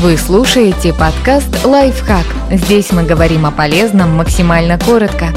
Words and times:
Вы 0.00 0.16
слушаете 0.16 0.94
подкаст 0.94 1.64
«Лайфхак». 1.64 2.24
Здесь 2.52 2.92
мы 2.92 3.02
говорим 3.02 3.46
о 3.46 3.50
полезном 3.50 4.16
максимально 4.16 4.78
коротко. 4.78 5.30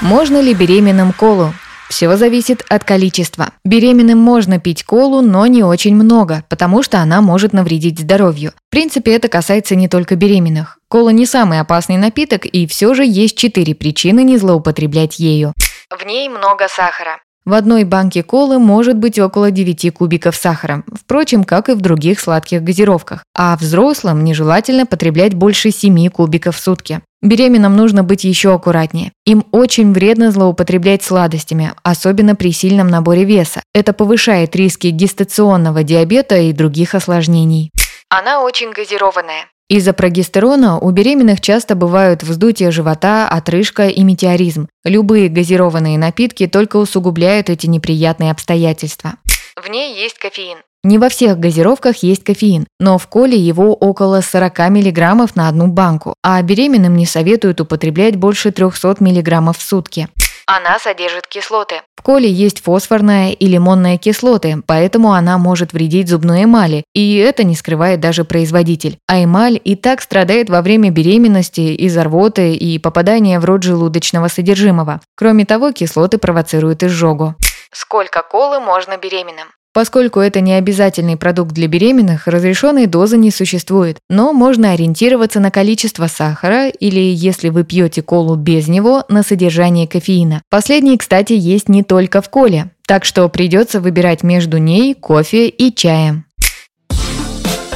Можно 0.00 0.40
ли 0.40 0.54
беременным 0.54 1.12
колу? 1.12 1.52
Все 1.90 2.16
зависит 2.16 2.64
от 2.70 2.84
количества. 2.84 3.50
Беременным 3.66 4.16
можно 4.16 4.58
пить 4.58 4.84
колу, 4.84 5.20
но 5.20 5.46
не 5.46 5.62
очень 5.64 5.94
много, 5.94 6.44
потому 6.48 6.82
что 6.82 6.98
она 7.00 7.20
может 7.20 7.52
навредить 7.52 7.98
здоровью. 7.98 8.52
В 8.68 8.70
принципе, 8.70 9.14
это 9.14 9.28
касается 9.28 9.74
не 9.76 9.86
только 9.86 10.16
беременных. 10.16 10.78
Кола 10.88 11.10
не 11.10 11.26
самый 11.26 11.60
опасный 11.60 11.98
напиток, 11.98 12.46
и 12.46 12.66
все 12.66 12.94
же 12.94 13.04
есть 13.04 13.36
четыре 13.36 13.74
причины 13.74 14.24
не 14.24 14.38
злоупотреблять 14.38 15.18
ею. 15.18 15.52
В 15.90 16.06
ней 16.06 16.30
много 16.30 16.68
сахара. 16.68 17.18
В 17.44 17.54
одной 17.54 17.82
банке 17.82 18.22
колы 18.22 18.60
может 18.60 18.96
быть 18.96 19.18
около 19.18 19.50
9 19.50 19.92
кубиков 19.92 20.36
сахара, 20.36 20.84
впрочем, 20.92 21.42
как 21.42 21.68
и 21.68 21.72
в 21.72 21.80
других 21.80 22.20
сладких 22.20 22.62
газировках. 22.62 23.24
А 23.36 23.56
взрослым 23.56 24.22
нежелательно 24.22 24.86
потреблять 24.86 25.34
больше 25.34 25.72
7 25.72 26.08
кубиков 26.08 26.56
в 26.56 26.60
сутки. 26.60 27.00
Беременным 27.20 27.76
нужно 27.76 28.04
быть 28.04 28.22
еще 28.22 28.54
аккуратнее. 28.54 29.12
Им 29.26 29.44
очень 29.50 29.92
вредно 29.92 30.30
злоупотреблять 30.30 31.02
сладостями, 31.02 31.72
особенно 31.82 32.36
при 32.36 32.52
сильном 32.52 32.86
наборе 32.86 33.24
веса. 33.24 33.62
Это 33.74 33.92
повышает 33.92 34.54
риски 34.54 34.88
гестационного 34.88 35.82
диабета 35.82 36.36
и 36.36 36.52
других 36.52 36.94
осложнений. 36.94 37.70
Она 38.08 38.42
очень 38.42 38.70
газированная. 38.72 39.46
Из-за 39.72 39.94
прогестерона 39.94 40.78
у 40.78 40.90
беременных 40.90 41.40
часто 41.40 41.74
бывают 41.74 42.22
вздутие 42.22 42.70
живота, 42.70 43.26
отрыжка 43.26 43.88
и 43.88 44.02
метеоризм. 44.02 44.68
Любые 44.84 45.30
газированные 45.30 45.96
напитки 45.96 46.46
только 46.46 46.76
усугубляют 46.76 47.48
эти 47.48 47.66
неприятные 47.68 48.32
обстоятельства. 48.32 49.14
В 49.56 49.70
ней 49.70 49.98
есть 49.98 50.18
кофеин. 50.18 50.58
Не 50.84 50.98
во 50.98 51.08
всех 51.08 51.38
газировках 51.38 52.02
есть 52.02 52.22
кофеин, 52.22 52.66
но 52.80 52.98
в 52.98 53.06
коле 53.06 53.38
его 53.38 53.72
около 53.72 54.20
40 54.20 54.58
мг 54.58 55.30
на 55.36 55.48
одну 55.48 55.68
банку, 55.68 56.16
а 56.22 56.42
беременным 56.42 56.94
не 56.94 57.06
советуют 57.06 57.62
употреблять 57.62 58.16
больше 58.16 58.52
300 58.52 58.96
мг 59.00 59.54
в 59.56 59.62
сутки. 59.62 60.08
Она 60.46 60.78
содержит 60.78 61.26
кислоты. 61.26 61.82
В 61.96 62.02
коле 62.02 62.28
есть 62.30 62.62
фосфорная 62.62 63.30
и 63.30 63.46
лимонная 63.46 63.96
кислоты, 63.96 64.62
поэтому 64.66 65.12
она 65.12 65.38
может 65.38 65.72
вредить 65.72 66.08
зубной 66.08 66.44
эмали, 66.44 66.84
и 66.94 67.16
это 67.16 67.44
не 67.44 67.54
скрывает 67.54 68.00
даже 68.00 68.24
производитель. 68.24 68.98
А 69.06 69.22
эмаль 69.22 69.60
и 69.62 69.76
так 69.76 70.02
страдает 70.02 70.50
во 70.50 70.62
время 70.62 70.90
беременности 70.90 71.60
из-за 71.60 72.04
рвоты 72.04 72.54
и 72.54 72.78
попадания 72.78 73.38
в 73.38 73.44
рот 73.44 73.62
желудочного 73.62 74.28
содержимого. 74.28 75.00
Кроме 75.16 75.44
того, 75.44 75.72
кислоты 75.72 76.18
провоцируют 76.18 76.82
изжогу. 76.82 77.36
Сколько 77.70 78.22
колы 78.22 78.60
можно 78.60 78.96
беременным? 78.96 79.48
Поскольку 79.74 80.20
это 80.20 80.40
не 80.40 80.52
обязательный 80.52 81.16
продукт 81.16 81.52
для 81.52 81.66
беременных, 81.66 82.26
разрешенной 82.26 82.86
дозы 82.86 83.16
не 83.16 83.30
существует, 83.30 83.96
но 84.10 84.34
можно 84.34 84.72
ориентироваться 84.72 85.40
на 85.40 85.50
количество 85.50 86.08
сахара 86.08 86.68
или, 86.68 87.00
если 87.00 87.48
вы 87.48 87.64
пьете 87.64 88.02
колу 88.02 88.36
без 88.36 88.68
него, 88.68 89.04
на 89.08 89.22
содержание 89.22 89.88
кофеина. 89.88 90.42
Последний, 90.50 90.98
кстати, 90.98 91.32
есть 91.32 91.70
не 91.70 91.82
только 91.82 92.20
в 92.20 92.28
коле, 92.28 92.70
так 92.86 93.06
что 93.06 93.26
придется 93.30 93.80
выбирать 93.80 94.22
между 94.22 94.58
ней, 94.58 94.94
кофе 94.94 95.48
и 95.48 95.74
чаем. 95.74 96.26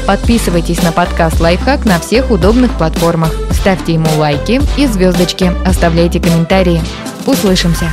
Подписывайтесь 0.07 0.83
на 0.83 0.93
подкаст 0.93 1.41
«Лайфхак» 1.41 1.85
на 1.85 1.99
всех 1.99 2.31
удобных 2.31 2.77
платформах. 2.77 3.35
Ставьте 3.51 3.95
ему 3.95 4.07
лайки 4.19 4.61
и 4.79 4.87
звездочки, 4.87 5.51
оставляйте 5.67 6.21
комментарии. 6.21 6.81
Услышимся! 7.27 7.91